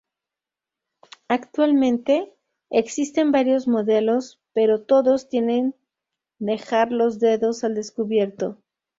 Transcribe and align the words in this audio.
Actualmente, 1.27 2.33
existen 2.71 3.31
varios 3.31 3.67
modelos, 3.67 4.39
pero 4.51 4.81
todos 4.81 5.29
tienen 5.29 5.75
dejar 6.39 6.91
los 6.91 7.19
dedos 7.19 7.63
al 7.63 7.75
descubierto. 7.75 8.57